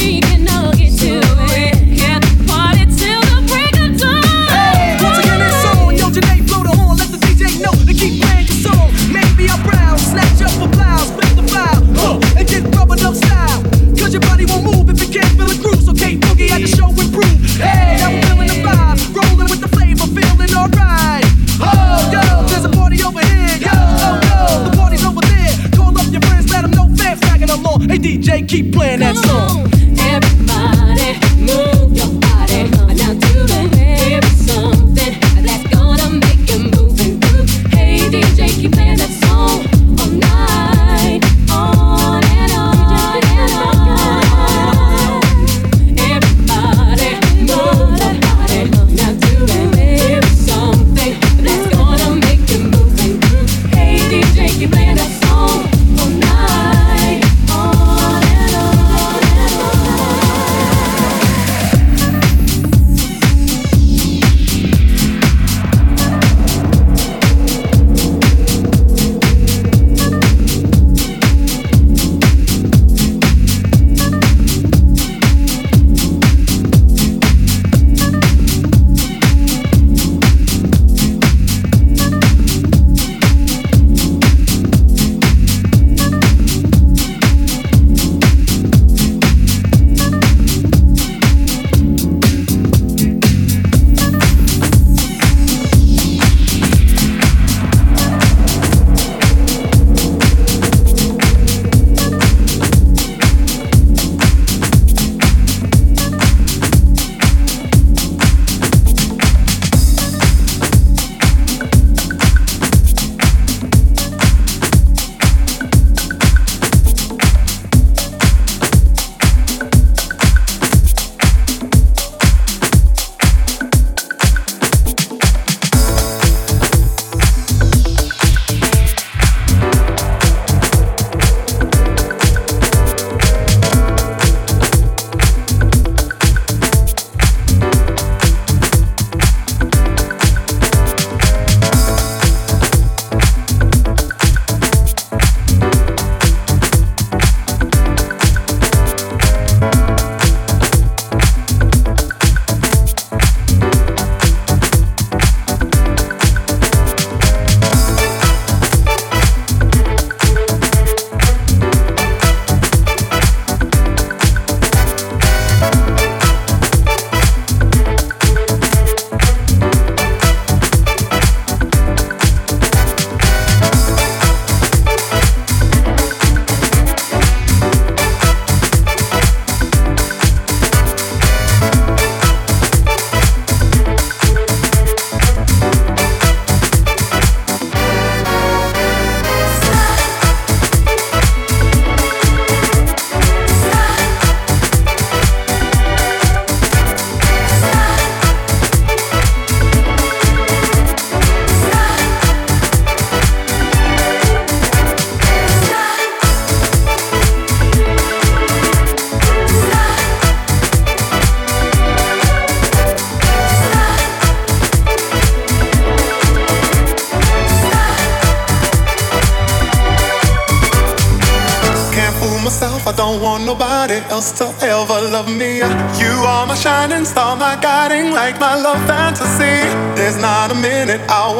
[0.00, 0.49] need.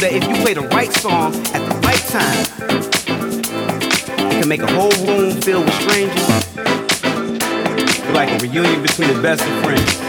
[0.00, 2.40] that if you play the right song at the right time,
[4.32, 6.24] it can make a whole room filled with strangers.
[7.84, 10.00] It's like a reunion between the best of friends.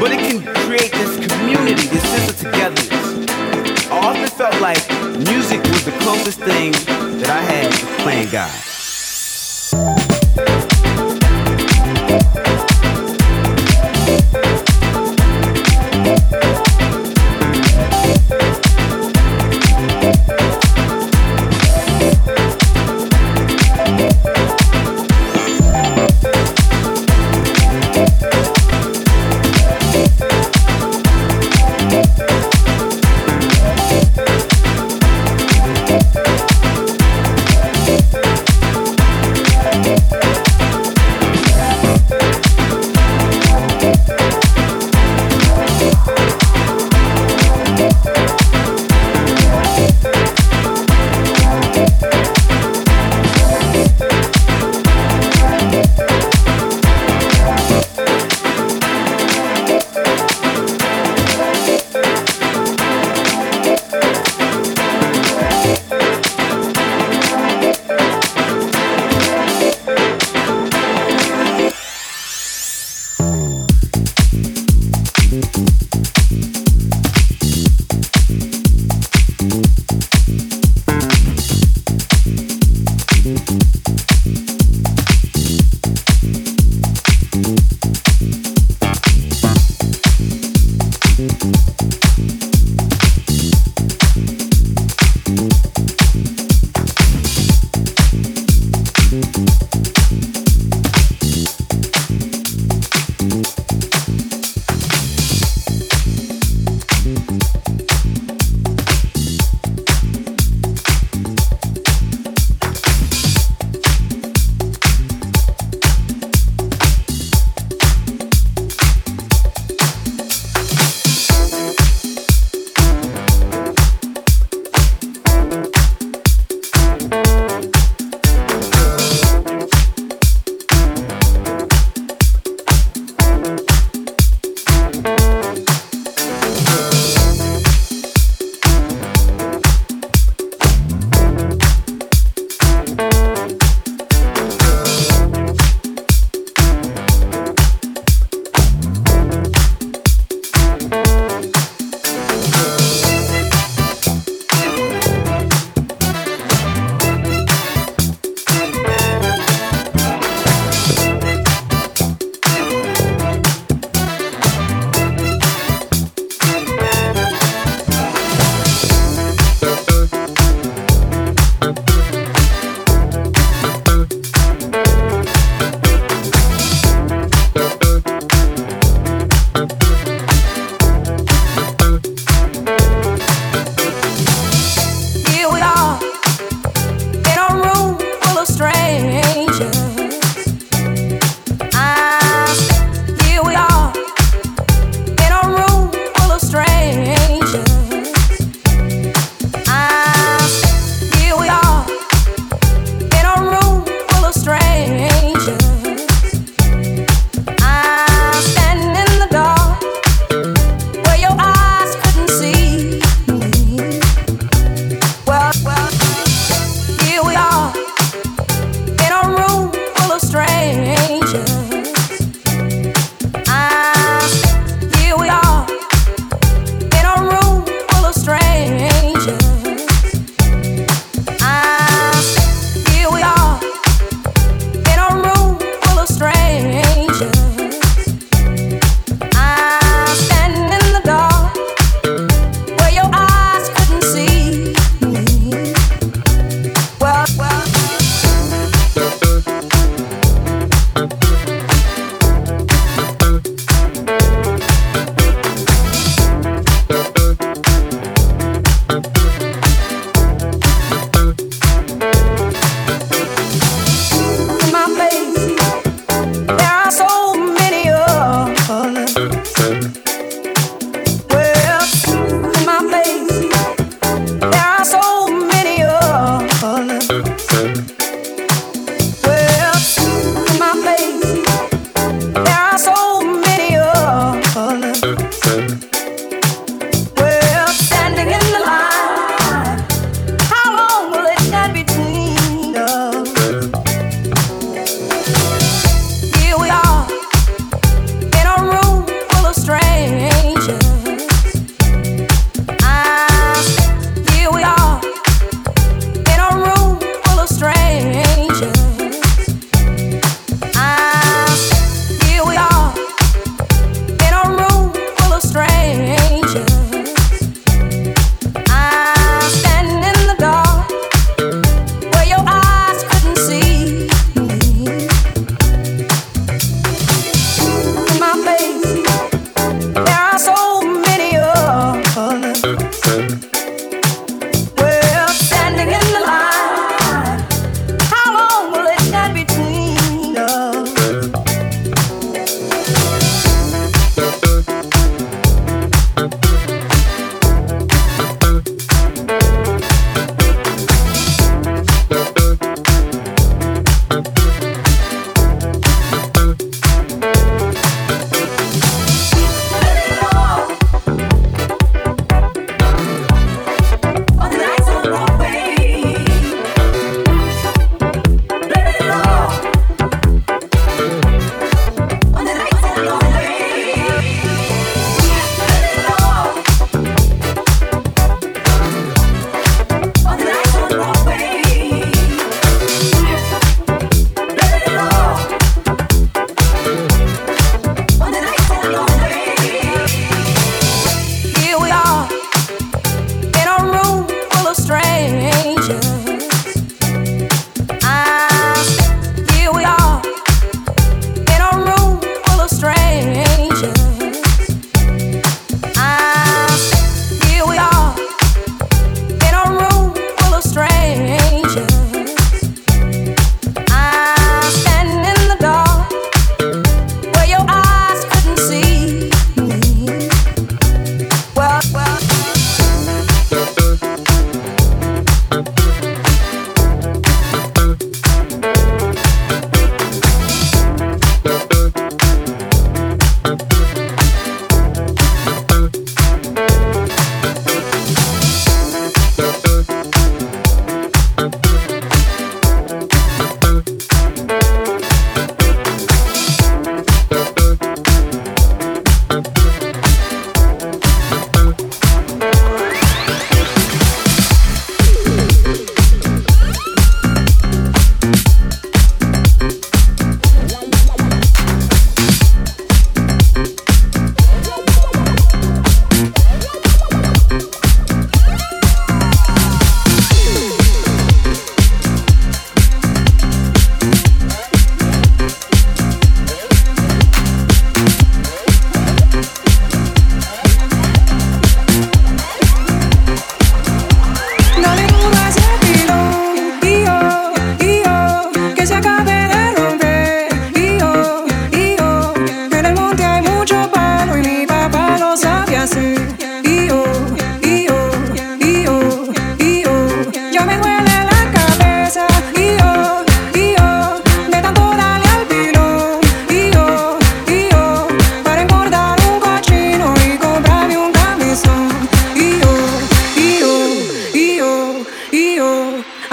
[0.00, 3.30] But it can create this community, this sense of togetherness.
[3.88, 4.82] I often felt like
[5.30, 6.72] music was the closest thing
[7.20, 8.73] that I had to playing God.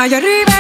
[0.02, 0.51] allá arriba.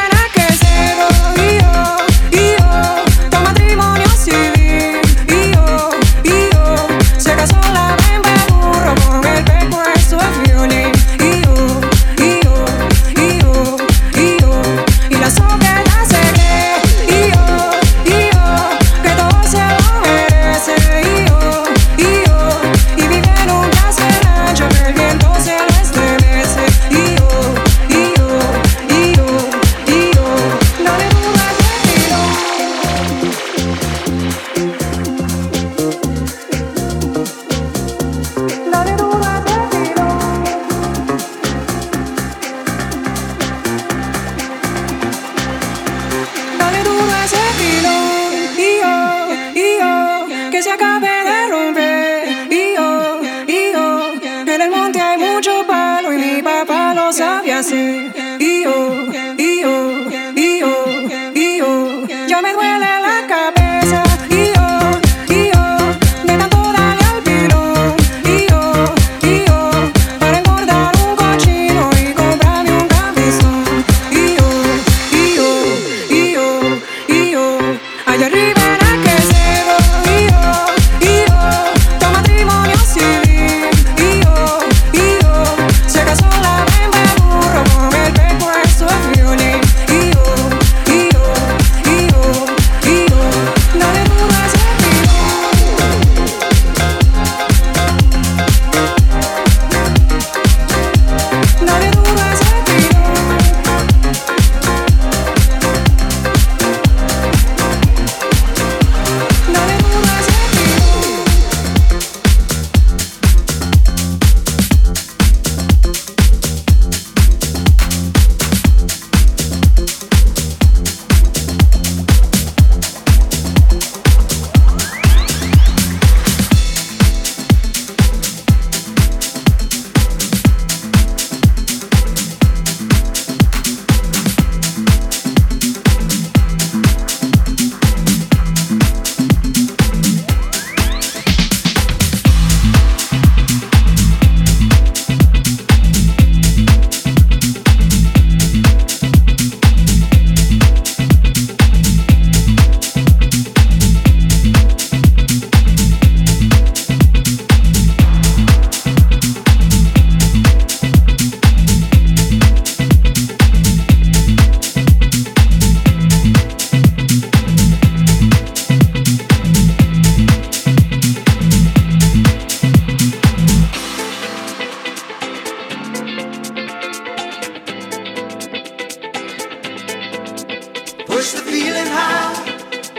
[181.21, 182.33] Push the feeling high,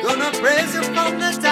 [0.01, 1.52] gonna praise you from the top.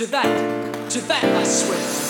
[0.00, 2.09] To that, to that I swear.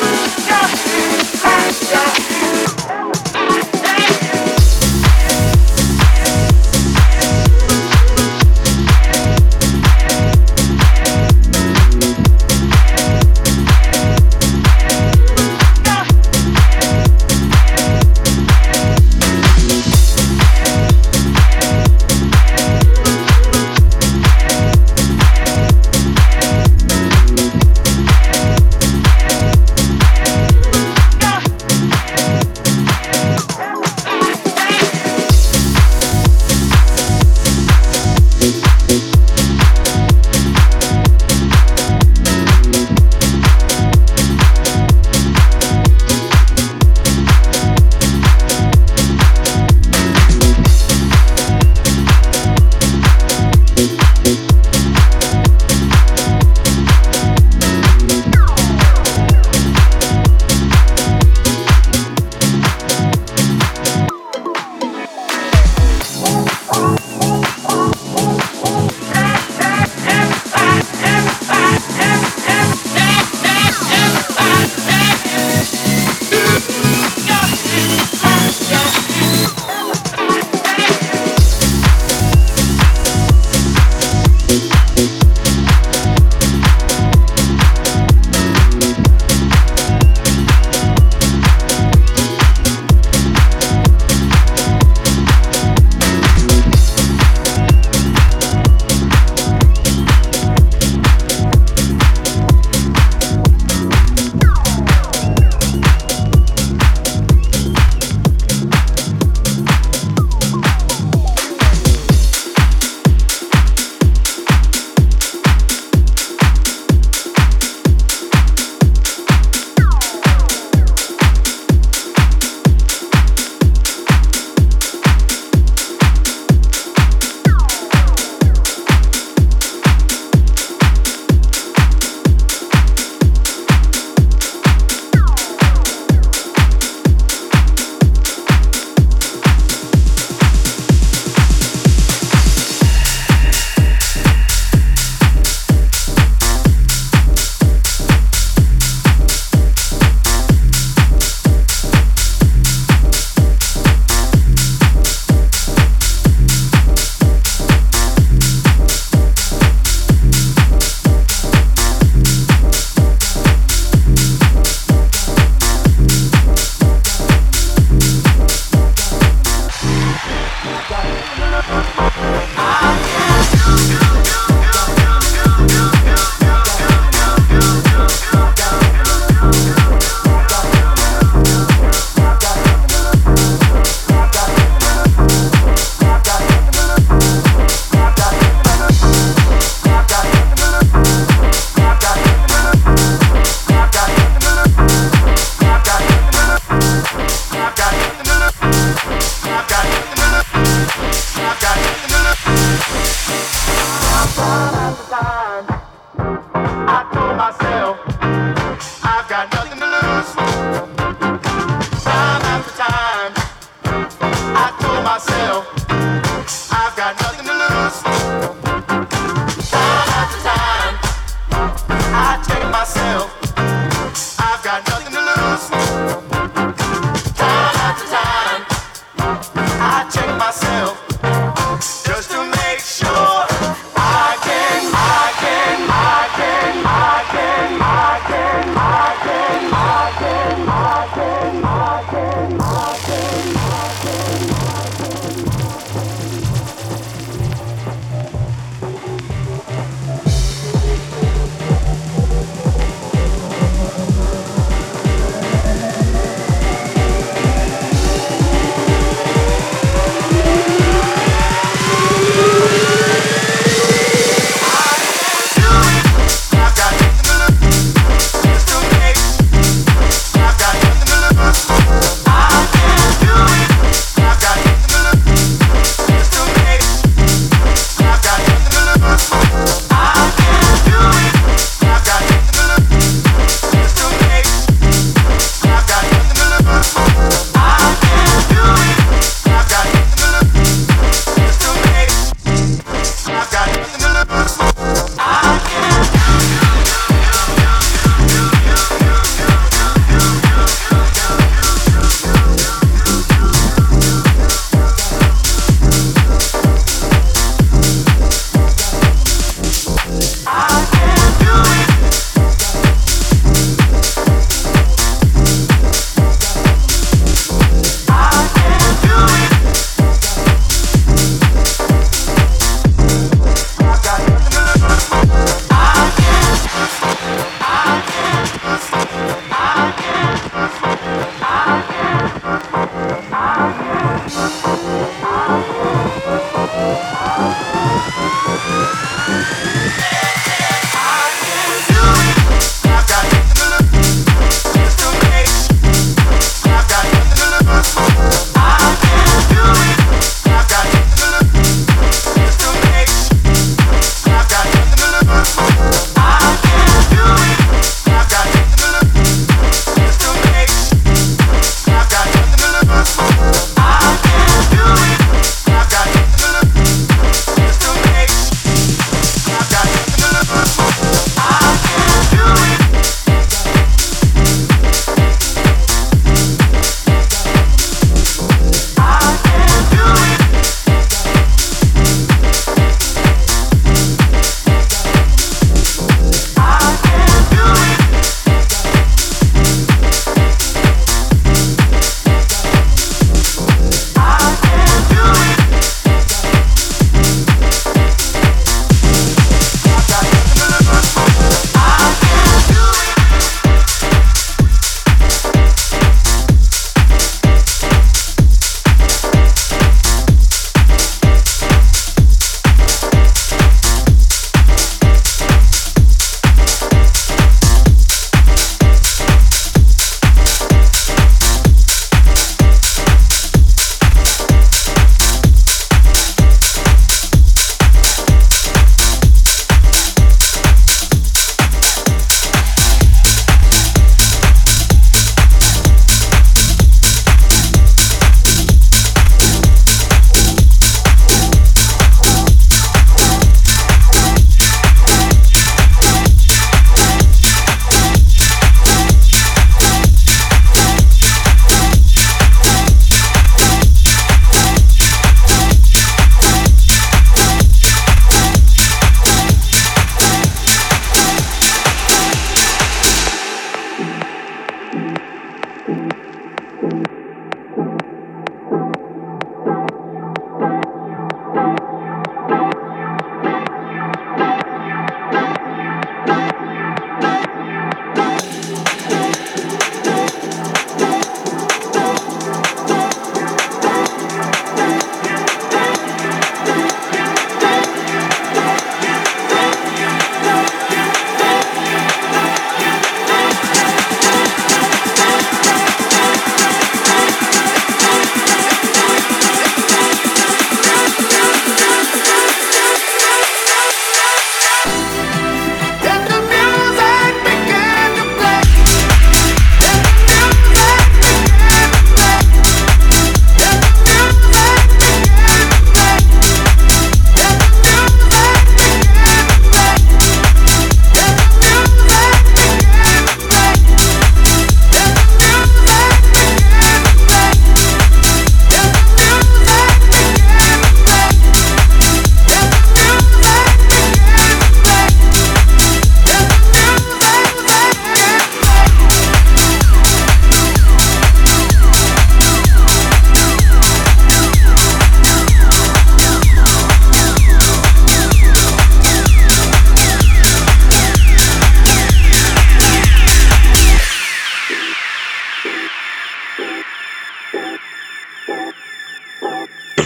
[0.00, 1.03] Yeah.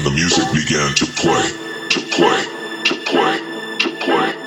[0.09, 1.51] the music began to play,
[1.91, 2.45] to play,
[2.85, 3.39] to play,
[3.79, 4.38] to play.